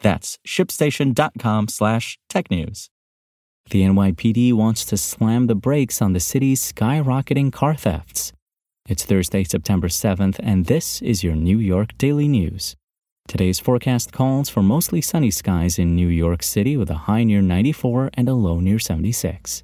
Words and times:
That's 0.00 0.38
shipstation.com 0.46 1.68
slash 1.68 2.18
technews. 2.28 2.88
The 3.70 3.82
NYPD 3.82 4.52
wants 4.52 4.84
to 4.86 4.96
slam 4.96 5.46
the 5.46 5.54
brakes 5.54 6.02
on 6.02 6.12
the 6.12 6.20
city's 6.20 6.72
skyrocketing 6.72 7.52
car 7.52 7.74
thefts. 7.74 8.32
It's 8.86 9.04
Thursday, 9.04 9.44
September 9.44 9.88
7th, 9.88 10.38
and 10.42 10.66
this 10.66 11.00
is 11.00 11.24
your 11.24 11.34
New 11.34 11.58
York 11.58 11.96
Daily 11.96 12.28
News. 12.28 12.76
Today's 13.26 13.58
forecast 13.58 14.12
calls 14.12 14.50
for 14.50 14.62
mostly 14.62 15.00
sunny 15.00 15.30
skies 15.30 15.78
in 15.78 15.96
New 15.96 16.08
York 16.08 16.42
City 16.42 16.76
with 16.76 16.90
a 16.90 17.06
high 17.08 17.24
near 17.24 17.40
94 17.40 18.10
and 18.12 18.28
a 18.28 18.34
low 18.34 18.60
near 18.60 18.78
76. 18.78 19.62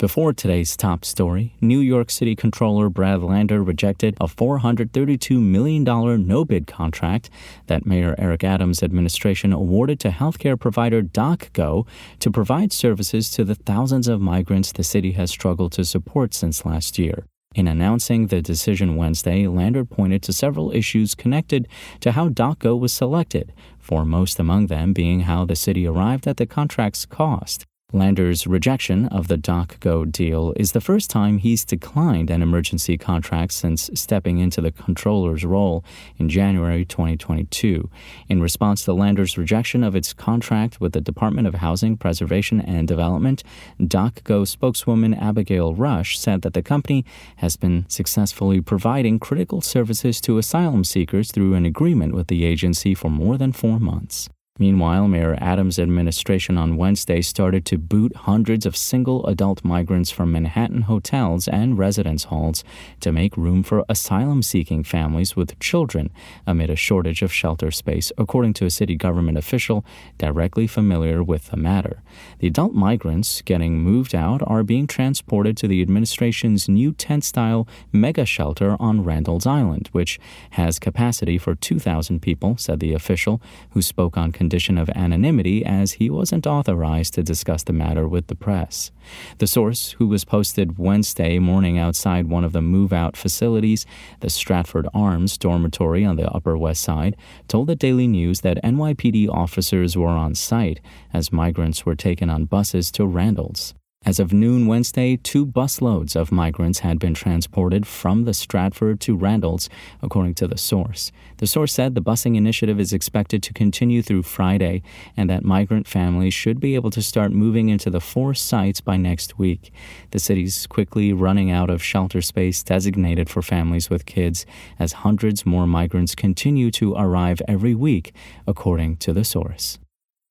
Before 0.00 0.32
today's 0.32 0.76
top 0.76 1.04
story, 1.04 1.54
New 1.60 1.78
York 1.78 2.10
City 2.10 2.34
Controller 2.34 2.88
Brad 2.88 3.22
Lander 3.22 3.62
rejected 3.62 4.16
a 4.20 4.26
$432 4.26 5.40
million 5.40 5.84
no 6.26 6.44
bid 6.44 6.66
contract 6.66 7.30
that 7.68 7.86
Mayor 7.86 8.16
Eric 8.18 8.42
Adams' 8.42 8.82
administration 8.82 9.52
awarded 9.52 10.00
to 10.00 10.08
healthcare 10.08 10.58
provider 10.58 11.00
DocGo 11.00 11.86
to 12.18 12.30
provide 12.32 12.72
services 12.72 13.30
to 13.30 13.44
the 13.44 13.54
thousands 13.54 14.08
of 14.08 14.20
migrants 14.20 14.72
the 14.72 14.82
city 14.82 15.12
has 15.12 15.30
struggled 15.30 15.70
to 15.70 15.84
support 15.84 16.34
since 16.34 16.66
last 16.66 16.98
year. 16.98 17.24
In 17.54 17.68
announcing 17.68 18.26
the 18.26 18.42
decision 18.42 18.96
Wednesday, 18.96 19.46
Lander 19.46 19.84
pointed 19.84 20.24
to 20.24 20.32
several 20.32 20.72
issues 20.72 21.14
connected 21.14 21.68
to 22.00 22.12
how 22.12 22.28
DocGo 22.30 22.76
was 22.76 22.92
selected, 22.92 23.52
foremost 23.78 24.40
among 24.40 24.66
them 24.66 24.92
being 24.92 25.20
how 25.20 25.44
the 25.44 25.54
city 25.54 25.86
arrived 25.86 26.26
at 26.26 26.36
the 26.36 26.46
contract's 26.46 27.06
cost. 27.06 27.64
Lander's 27.94 28.44
rejection 28.44 29.06
of 29.06 29.28
the 29.28 29.38
DocGo 29.38 30.10
deal 30.10 30.52
is 30.56 30.72
the 30.72 30.80
first 30.80 31.08
time 31.08 31.38
he's 31.38 31.64
declined 31.64 32.28
an 32.28 32.42
emergency 32.42 32.98
contract 32.98 33.52
since 33.52 33.88
stepping 33.94 34.38
into 34.38 34.60
the 34.60 34.72
controller's 34.72 35.44
role 35.44 35.84
in 36.16 36.28
January 36.28 36.84
2022. 36.84 37.88
In 38.28 38.42
response 38.42 38.84
to 38.84 38.92
Lander's 38.92 39.38
rejection 39.38 39.84
of 39.84 39.94
its 39.94 40.12
contract 40.12 40.80
with 40.80 40.92
the 40.92 41.00
Department 41.00 41.46
of 41.46 41.54
Housing, 41.54 41.96
Preservation 41.96 42.60
and 42.60 42.88
Development, 42.88 43.44
DocGo 43.80 44.44
spokeswoman 44.44 45.14
Abigail 45.14 45.72
Rush 45.72 46.18
said 46.18 46.42
that 46.42 46.54
the 46.54 46.62
company 46.62 47.04
has 47.36 47.56
been 47.56 47.84
successfully 47.88 48.60
providing 48.60 49.20
critical 49.20 49.60
services 49.60 50.20
to 50.22 50.38
asylum 50.38 50.82
seekers 50.82 51.30
through 51.30 51.54
an 51.54 51.64
agreement 51.64 52.12
with 52.12 52.26
the 52.26 52.44
agency 52.44 52.92
for 52.92 53.08
more 53.08 53.38
than 53.38 53.52
four 53.52 53.78
months. 53.78 54.28
Meanwhile, 54.60 55.08
Mayor 55.08 55.36
Adams' 55.40 55.80
administration 55.80 56.56
on 56.56 56.76
Wednesday 56.76 57.22
started 57.22 57.64
to 57.64 57.76
boot 57.76 58.14
hundreds 58.14 58.64
of 58.64 58.76
single 58.76 59.26
adult 59.26 59.64
migrants 59.64 60.12
from 60.12 60.30
Manhattan 60.30 60.82
hotels 60.82 61.48
and 61.48 61.76
residence 61.76 62.22
halls 62.24 62.62
to 63.00 63.10
make 63.10 63.36
room 63.36 63.64
for 63.64 63.84
asylum 63.88 64.44
seeking 64.44 64.84
families 64.84 65.34
with 65.34 65.58
children 65.58 66.08
amid 66.46 66.70
a 66.70 66.76
shortage 66.76 67.20
of 67.20 67.32
shelter 67.32 67.72
space, 67.72 68.12
according 68.16 68.52
to 68.52 68.64
a 68.64 68.70
city 68.70 68.94
government 68.94 69.38
official 69.38 69.84
directly 70.18 70.68
familiar 70.68 71.20
with 71.20 71.48
the 71.48 71.56
matter. 71.56 72.00
The 72.38 72.46
adult 72.46 72.74
migrants 72.74 73.42
getting 73.42 73.80
moved 73.80 74.14
out 74.14 74.40
are 74.46 74.62
being 74.62 74.86
transported 74.86 75.56
to 75.56 75.66
the 75.66 75.82
administration's 75.82 76.68
new 76.68 76.92
tent 76.92 77.24
style 77.24 77.66
mega 77.90 78.24
shelter 78.24 78.76
on 78.78 79.02
Randall's 79.02 79.46
Island, 79.46 79.88
which 79.90 80.20
has 80.50 80.78
capacity 80.78 81.38
for 81.38 81.56
2,000 81.56 82.22
people, 82.22 82.56
said 82.56 82.78
the 82.78 82.94
official, 82.94 83.42
who 83.70 83.82
spoke 83.82 84.16
on 84.16 84.30
condition 84.44 84.76
of 84.76 84.90
anonymity 84.90 85.64
as 85.64 85.92
he 85.92 86.10
wasn't 86.10 86.46
authorized 86.46 87.14
to 87.14 87.22
discuss 87.22 87.62
the 87.62 87.72
matter 87.72 88.06
with 88.06 88.26
the 88.26 88.34
press. 88.34 88.90
The 89.38 89.46
source, 89.46 89.92
who 89.92 90.06
was 90.06 90.26
posted 90.26 90.76
Wednesday 90.76 91.38
morning 91.38 91.78
outside 91.78 92.28
one 92.28 92.44
of 92.44 92.52
the 92.52 92.60
move 92.60 92.92
out 92.92 93.16
facilities, 93.16 93.86
the 94.20 94.28
Stratford 94.28 94.86
Arms 94.92 95.38
dormitory 95.38 96.04
on 96.04 96.16
the 96.16 96.30
Upper 96.30 96.58
West 96.58 96.82
Side, 96.82 97.16
told 97.48 97.68
the 97.68 97.74
Daily 97.74 98.06
News 98.06 98.42
that 98.42 98.62
NYPD 98.62 99.30
officers 99.30 99.96
were 99.96 100.08
on 100.08 100.34
site 100.34 100.80
as 101.14 101.32
migrants 101.32 101.86
were 101.86 101.96
taken 101.96 102.28
on 102.28 102.44
buses 102.44 102.90
to 102.92 103.06
Randall's. 103.06 103.72
As 104.06 104.20
of 104.20 104.34
noon 104.34 104.66
Wednesday, 104.66 105.16
two 105.16 105.46
busloads 105.46 106.14
of 106.14 106.30
migrants 106.30 106.80
had 106.80 106.98
been 106.98 107.14
transported 107.14 107.86
from 107.86 108.24
the 108.24 108.34
Stratford 108.34 109.00
to 109.00 109.16
Randall's, 109.16 109.70
according 110.02 110.34
to 110.34 110.46
the 110.46 110.58
source. 110.58 111.10
The 111.38 111.46
source 111.46 111.72
said 111.72 111.94
the 111.94 112.02
busing 112.02 112.36
initiative 112.36 112.78
is 112.78 112.92
expected 112.92 113.42
to 113.42 113.54
continue 113.54 114.02
through 114.02 114.24
Friday 114.24 114.82
and 115.16 115.30
that 115.30 115.42
migrant 115.42 115.88
families 115.88 116.34
should 116.34 116.60
be 116.60 116.74
able 116.74 116.90
to 116.90 117.00
start 117.00 117.32
moving 117.32 117.70
into 117.70 117.88
the 117.88 118.00
four 118.00 118.34
sites 118.34 118.82
by 118.82 118.98
next 118.98 119.38
week. 119.38 119.72
The 120.10 120.18
city's 120.18 120.66
quickly 120.66 121.14
running 121.14 121.50
out 121.50 121.70
of 121.70 121.82
shelter 121.82 122.20
space 122.20 122.62
designated 122.62 123.30
for 123.30 123.40
families 123.40 123.88
with 123.88 124.04
kids 124.04 124.44
as 124.78 124.92
hundreds 125.04 125.46
more 125.46 125.66
migrants 125.66 126.14
continue 126.14 126.70
to 126.72 126.92
arrive 126.94 127.40
every 127.48 127.74
week, 127.74 128.12
according 128.46 128.98
to 128.98 129.14
the 129.14 129.24
source. 129.24 129.78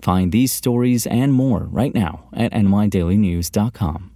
Find 0.00 0.32
these 0.32 0.52
stories 0.52 1.06
and 1.06 1.32
more 1.32 1.64
right 1.64 1.94
now 1.94 2.28
at 2.32 2.52
nydailynews.com. 2.52 4.12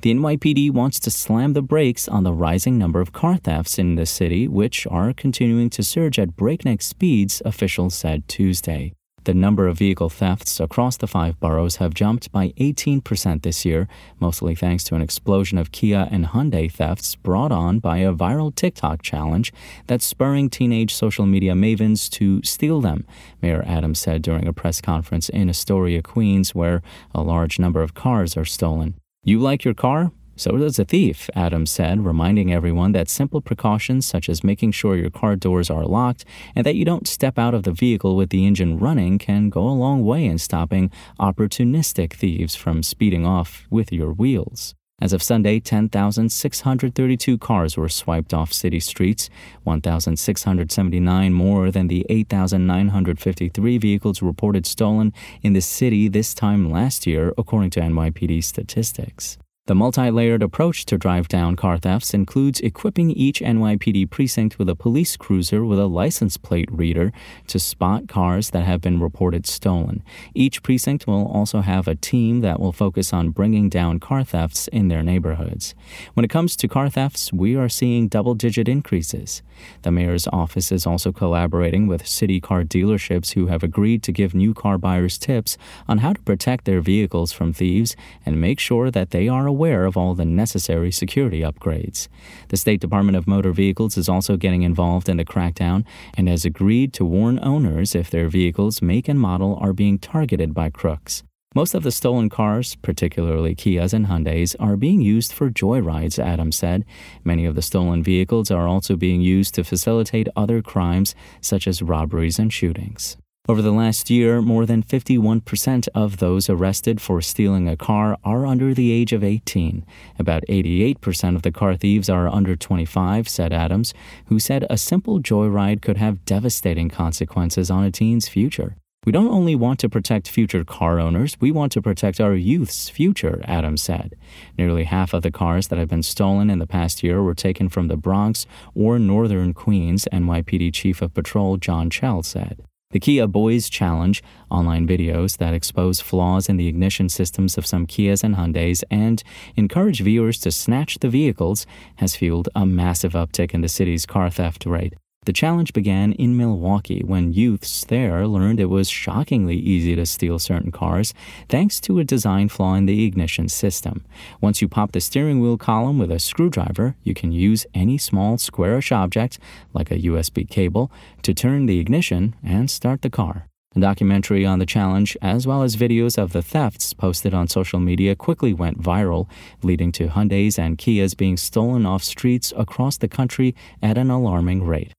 The 0.00 0.14
NYPD 0.14 0.70
wants 0.70 1.00
to 1.00 1.10
slam 1.10 1.54
the 1.54 1.62
brakes 1.62 2.06
on 2.06 2.22
the 2.22 2.32
rising 2.32 2.78
number 2.78 3.00
of 3.00 3.12
car 3.12 3.36
thefts 3.36 3.80
in 3.80 3.96
the 3.96 4.06
city, 4.06 4.46
which 4.46 4.86
are 4.86 5.12
continuing 5.12 5.70
to 5.70 5.82
surge 5.82 6.20
at 6.20 6.36
breakneck 6.36 6.82
speeds, 6.82 7.42
officials 7.44 7.96
said 7.96 8.28
Tuesday. 8.28 8.92
The 9.28 9.34
number 9.34 9.68
of 9.68 9.76
vehicle 9.76 10.08
thefts 10.08 10.58
across 10.58 10.96
the 10.96 11.06
five 11.06 11.38
boroughs 11.38 11.76
have 11.76 11.92
jumped 11.92 12.32
by 12.32 12.48
18% 12.56 13.42
this 13.42 13.62
year, 13.62 13.86
mostly 14.18 14.54
thanks 14.54 14.84
to 14.84 14.94
an 14.94 15.02
explosion 15.02 15.58
of 15.58 15.70
Kia 15.70 16.08
and 16.10 16.24
Hyundai 16.24 16.72
thefts 16.72 17.14
brought 17.14 17.52
on 17.52 17.78
by 17.78 17.98
a 17.98 18.14
viral 18.14 18.54
TikTok 18.54 19.02
challenge 19.02 19.52
that's 19.86 20.06
spurring 20.06 20.48
teenage 20.48 20.94
social 20.94 21.26
media 21.26 21.52
mavens 21.52 22.08
to 22.12 22.42
steal 22.42 22.80
them, 22.80 23.04
Mayor 23.42 23.62
Adams 23.66 23.98
said 23.98 24.22
during 24.22 24.48
a 24.48 24.54
press 24.54 24.80
conference 24.80 25.28
in 25.28 25.50
Astoria, 25.50 26.00
Queens, 26.00 26.54
where 26.54 26.80
a 27.14 27.20
large 27.20 27.58
number 27.58 27.82
of 27.82 27.92
cars 27.92 28.34
are 28.34 28.46
stolen. 28.46 28.94
You 29.24 29.40
like 29.40 29.62
your 29.62 29.74
car? 29.74 30.10
So 30.38 30.56
does 30.56 30.78
a 30.78 30.84
thief, 30.84 31.28
Adams 31.34 31.68
said, 31.72 32.04
reminding 32.04 32.52
everyone 32.52 32.92
that 32.92 33.08
simple 33.08 33.40
precautions 33.40 34.06
such 34.06 34.28
as 34.28 34.44
making 34.44 34.70
sure 34.70 34.94
your 34.94 35.10
car 35.10 35.34
doors 35.34 35.68
are 35.68 35.84
locked 35.84 36.24
and 36.54 36.64
that 36.64 36.76
you 36.76 36.84
don't 36.84 37.08
step 37.08 37.40
out 37.40 37.54
of 37.54 37.64
the 37.64 37.72
vehicle 37.72 38.14
with 38.14 38.30
the 38.30 38.46
engine 38.46 38.78
running 38.78 39.18
can 39.18 39.50
go 39.50 39.62
a 39.62 39.70
long 39.70 40.04
way 40.04 40.24
in 40.24 40.38
stopping 40.38 40.92
opportunistic 41.18 42.12
thieves 42.12 42.54
from 42.54 42.84
speeding 42.84 43.26
off 43.26 43.66
with 43.68 43.92
your 43.92 44.12
wheels. 44.12 44.76
As 45.00 45.12
of 45.12 45.24
Sunday, 45.24 45.58
10,632 45.58 47.38
cars 47.38 47.76
were 47.76 47.88
swiped 47.88 48.32
off 48.32 48.52
city 48.52 48.78
streets, 48.78 49.28
1,679 49.64 51.32
more 51.32 51.72
than 51.72 51.88
the 51.88 52.06
8,953 52.08 53.78
vehicles 53.78 54.22
reported 54.22 54.66
stolen 54.66 55.12
in 55.42 55.52
the 55.52 55.60
city 55.60 56.06
this 56.06 56.32
time 56.32 56.70
last 56.70 57.08
year, 57.08 57.34
according 57.36 57.70
to 57.70 57.80
NYPD 57.80 58.44
statistics. 58.44 59.36
The 59.68 59.74
multi 59.74 60.10
layered 60.10 60.42
approach 60.42 60.86
to 60.86 60.96
drive 60.96 61.28
down 61.28 61.54
car 61.54 61.76
thefts 61.76 62.14
includes 62.14 62.58
equipping 62.60 63.10
each 63.10 63.40
NYPD 63.40 64.08
precinct 64.08 64.58
with 64.58 64.66
a 64.70 64.74
police 64.74 65.14
cruiser 65.14 65.62
with 65.62 65.78
a 65.78 65.86
license 65.86 66.38
plate 66.38 66.72
reader 66.72 67.12
to 67.48 67.58
spot 67.58 68.08
cars 68.08 68.48
that 68.52 68.64
have 68.64 68.80
been 68.80 68.98
reported 68.98 69.46
stolen. 69.46 70.02
Each 70.34 70.62
precinct 70.62 71.06
will 71.06 71.26
also 71.26 71.60
have 71.60 71.86
a 71.86 71.94
team 71.94 72.40
that 72.40 72.58
will 72.58 72.72
focus 72.72 73.12
on 73.12 73.28
bringing 73.28 73.68
down 73.68 74.00
car 74.00 74.24
thefts 74.24 74.68
in 74.68 74.88
their 74.88 75.02
neighborhoods. 75.02 75.74
When 76.14 76.24
it 76.24 76.30
comes 76.30 76.56
to 76.56 76.66
car 76.66 76.88
thefts, 76.88 77.30
we 77.30 77.54
are 77.54 77.68
seeing 77.68 78.08
double 78.08 78.34
digit 78.34 78.70
increases. 78.70 79.42
The 79.82 79.92
mayor's 79.92 80.26
office 80.28 80.72
is 80.72 80.86
also 80.86 81.12
collaborating 81.12 81.86
with 81.86 82.06
city 82.06 82.40
car 82.40 82.64
dealerships 82.64 83.34
who 83.34 83.48
have 83.48 83.62
agreed 83.62 84.02
to 84.04 84.12
give 84.12 84.34
new 84.34 84.54
car 84.54 84.78
buyers 84.78 85.18
tips 85.18 85.58
on 85.86 85.98
how 85.98 86.14
to 86.14 86.22
protect 86.22 86.64
their 86.64 86.80
vehicles 86.80 87.32
from 87.32 87.52
thieves 87.52 87.96
and 88.24 88.40
make 88.40 88.60
sure 88.60 88.90
that 88.90 89.10
they 89.10 89.28
are 89.28 89.46
aware 89.46 89.57
of 89.66 89.96
all 89.96 90.14
the 90.14 90.24
necessary 90.24 90.90
security 90.90 91.40
upgrades. 91.40 92.08
The 92.48 92.56
State 92.56 92.80
Department 92.80 93.16
of 93.16 93.26
Motor 93.26 93.52
Vehicles 93.52 93.96
is 93.96 94.08
also 94.08 94.36
getting 94.36 94.62
involved 94.62 95.08
in 95.08 95.16
the 95.16 95.24
crackdown 95.24 95.84
and 96.14 96.28
has 96.28 96.44
agreed 96.44 96.92
to 96.94 97.04
warn 97.04 97.38
owners 97.42 97.94
if 97.94 98.10
their 98.10 98.28
vehicles, 98.28 98.80
make, 98.80 99.08
and 99.08 99.20
model 99.20 99.58
are 99.60 99.72
being 99.72 99.98
targeted 99.98 100.54
by 100.54 100.70
crooks. 100.70 101.22
Most 101.54 101.74
of 101.74 101.82
the 101.82 101.90
stolen 101.90 102.28
cars, 102.28 102.76
particularly 102.76 103.54
Kias 103.54 103.92
and 103.92 104.06
Hyundais, 104.06 104.54
are 104.60 104.76
being 104.76 105.00
used 105.00 105.32
for 105.32 105.50
joyrides, 105.50 106.18
Adams 106.18 106.56
said. 106.56 106.84
Many 107.24 107.46
of 107.46 107.54
the 107.54 107.62
stolen 107.62 108.02
vehicles 108.02 108.50
are 108.50 108.68
also 108.68 108.96
being 108.96 109.22
used 109.22 109.54
to 109.54 109.64
facilitate 109.64 110.28
other 110.36 110.62
crimes, 110.62 111.14
such 111.40 111.66
as 111.66 111.82
robberies 111.82 112.38
and 112.38 112.52
shootings. 112.52 113.16
Over 113.50 113.62
the 113.62 113.72
last 113.72 114.10
year, 114.10 114.42
more 114.42 114.66
than 114.66 114.82
51% 114.82 115.88
of 115.94 116.18
those 116.18 116.50
arrested 116.50 117.00
for 117.00 117.22
stealing 117.22 117.66
a 117.66 117.78
car 117.78 118.18
are 118.22 118.44
under 118.44 118.74
the 118.74 118.92
age 118.92 119.14
of 119.14 119.24
18. 119.24 119.86
About 120.18 120.44
88% 120.50 121.34
of 121.34 121.40
the 121.40 121.50
car 121.50 121.74
thieves 121.74 122.10
are 122.10 122.28
under 122.28 122.56
25, 122.56 123.26
said 123.26 123.54
Adams, 123.54 123.94
who 124.26 124.38
said 124.38 124.66
a 124.68 124.76
simple 124.76 125.18
joyride 125.18 125.80
could 125.80 125.96
have 125.96 126.26
devastating 126.26 126.90
consequences 126.90 127.70
on 127.70 127.84
a 127.84 127.90
teen's 127.90 128.28
future. 128.28 128.76
We 129.06 129.12
don't 129.12 129.32
only 129.32 129.56
want 129.56 129.80
to 129.80 129.88
protect 129.88 130.28
future 130.28 130.62
car 130.62 131.00
owners, 131.00 131.38
we 131.40 131.50
want 131.50 131.72
to 131.72 131.80
protect 131.80 132.20
our 132.20 132.34
youth's 132.34 132.90
future, 132.90 133.40
Adams 133.44 133.80
said. 133.80 134.14
Nearly 134.58 134.84
half 134.84 135.14
of 135.14 135.22
the 135.22 135.30
cars 135.30 135.68
that 135.68 135.78
have 135.78 135.88
been 135.88 136.02
stolen 136.02 136.50
in 136.50 136.58
the 136.58 136.66
past 136.66 137.02
year 137.02 137.22
were 137.22 137.34
taken 137.34 137.70
from 137.70 137.88
the 137.88 137.96
Bronx 137.96 138.44
or 138.74 138.98
northern 138.98 139.54
Queens, 139.54 140.06
NYPD 140.12 140.74
Chief 140.74 141.00
of 141.00 141.14
Patrol 141.14 141.56
John 141.56 141.88
Chell 141.88 142.22
said. 142.22 142.67
The 142.90 143.00
Kia 143.00 143.26
Boys 143.26 143.68
Challenge, 143.68 144.22
online 144.50 144.88
videos 144.88 145.36
that 145.36 145.52
expose 145.52 146.00
flaws 146.00 146.48
in 146.48 146.56
the 146.56 146.68
ignition 146.68 147.10
systems 147.10 147.58
of 147.58 147.66
some 147.66 147.86
Kias 147.86 148.24
and 148.24 148.36
Hyundais 148.36 148.82
and 148.90 149.22
encourage 149.56 150.00
viewers 150.00 150.38
to 150.40 150.50
snatch 150.50 150.98
the 151.00 151.10
vehicles, 151.10 151.66
has 151.96 152.16
fueled 152.16 152.48
a 152.54 152.64
massive 152.64 153.12
uptick 153.12 153.52
in 153.52 153.60
the 153.60 153.68
city's 153.68 154.06
car 154.06 154.30
theft 154.30 154.64
rate. 154.64 154.94
The 155.28 155.34
challenge 155.34 155.74
began 155.74 156.12
in 156.12 156.38
Milwaukee 156.38 157.02
when 157.04 157.34
youths 157.34 157.84
there 157.84 158.26
learned 158.26 158.60
it 158.60 158.70
was 158.70 158.88
shockingly 158.88 159.56
easy 159.56 159.94
to 159.94 160.06
steal 160.06 160.38
certain 160.38 160.72
cars 160.72 161.12
thanks 161.50 161.80
to 161.80 161.98
a 161.98 162.04
design 162.04 162.48
flaw 162.48 162.76
in 162.76 162.86
the 162.86 163.04
ignition 163.04 163.50
system. 163.50 164.06
Once 164.40 164.62
you 164.62 164.68
pop 164.68 164.92
the 164.92 165.02
steering 165.02 165.42
wheel 165.42 165.58
column 165.58 165.98
with 165.98 166.10
a 166.10 166.18
screwdriver, 166.18 166.96
you 167.04 167.12
can 167.12 167.30
use 167.30 167.66
any 167.74 167.98
small 167.98 168.38
squarish 168.38 168.90
object, 168.90 169.38
like 169.74 169.90
a 169.90 169.98
USB 169.98 170.48
cable, 170.48 170.90
to 171.20 171.34
turn 171.34 171.66
the 171.66 171.78
ignition 171.78 172.34
and 172.42 172.70
start 172.70 173.02
the 173.02 173.10
car. 173.10 173.48
A 173.76 173.80
documentary 173.80 174.46
on 174.46 174.60
the 174.60 174.64
challenge, 174.64 175.14
as 175.20 175.46
well 175.46 175.62
as 175.62 175.76
videos 175.76 176.16
of 176.16 176.32
the 176.32 176.40
thefts 176.40 176.94
posted 176.94 177.34
on 177.34 177.48
social 177.48 177.80
media, 177.80 178.16
quickly 178.16 178.54
went 178.54 178.80
viral, 178.82 179.28
leading 179.62 179.92
to 179.92 180.08
Hyundais 180.08 180.58
and 180.58 180.78
Kias 180.78 181.14
being 181.14 181.36
stolen 181.36 181.84
off 181.84 182.02
streets 182.02 182.50
across 182.56 182.96
the 182.96 183.08
country 183.08 183.54
at 183.82 183.98
an 183.98 184.08
alarming 184.08 184.64
rate. 184.64 184.94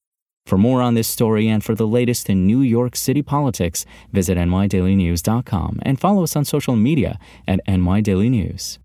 For 0.50 0.58
more 0.58 0.82
on 0.82 0.96
this 0.96 1.08
story 1.08 1.48
and 1.48 1.64
for 1.64 1.76
the 1.76 1.86
latest 1.86 2.28
in 2.28 2.48
New 2.48 2.62
York 2.62 2.96
City 2.96 3.22
politics, 3.22 3.86
visit 4.12 4.36
nydailynews.com 4.36 5.78
and 5.84 6.00
follow 6.00 6.24
us 6.24 6.36
on 6.36 6.44
social 6.44 6.76
media 6.76 7.20
at 7.48 7.64
nydailynews. 7.68 8.80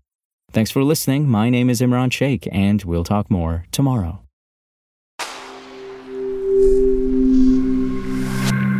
Thanks 0.51 0.69
for 0.69 0.83
listening. 0.83 1.27
My 1.27 1.49
name 1.49 1.71
is 1.71 1.81
Imran 1.81 2.13
Sheikh, 2.13 2.47
and 2.51 2.83
we'll 2.83 3.03
talk 3.03 3.31
more 3.31 3.65
tomorrow. 3.71 4.21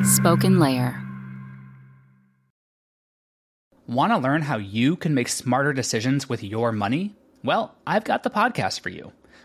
SpokenLayer. 0.04 1.02
Want 3.88 4.14
to 4.14 4.20
learn 4.20 4.44
how 4.44 4.58
you 4.58 4.96
can 4.96 5.16
make 5.16 5.30
smarter 5.30 5.74
decisions 5.74 6.30
with 6.30 6.44
your 6.44 6.72
money? 6.72 7.16
Well, 7.44 7.74
I've 7.88 8.04
got 8.04 8.22
the 8.22 8.30
podcast 8.30 8.82
for 8.82 8.90
you. 8.90 9.12